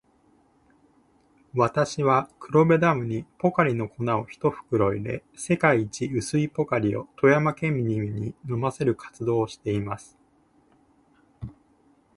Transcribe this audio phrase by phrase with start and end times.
[1.53, 10.17] 私は、黒部ダムにポカリの粉を一袋入れ、世界一薄いポカリを富山県民に飲ませる活動をしています。